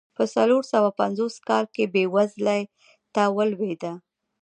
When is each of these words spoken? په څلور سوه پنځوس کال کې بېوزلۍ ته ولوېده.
په 0.17 0.23
څلور 0.35 0.63
سوه 0.73 0.89
پنځوس 1.01 1.35
کال 1.47 1.65
کې 1.73 1.91
بېوزلۍ 1.93 2.63
ته 3.13 3.23
ولوېده. 3.35 3.93